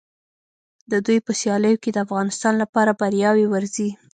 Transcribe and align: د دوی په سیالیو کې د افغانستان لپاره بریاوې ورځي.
د 0.91 0.93
دوی 1.05 1.19
په 1.25 1.31
سیالیو 1.41 1.81
کې 1.83 1.89
د 1.93 1.97
افغانستان 2.05 2.53
لپاره 2.63 2.97
بریاوې 2.99 3.45
ورځي. 3.49 3.89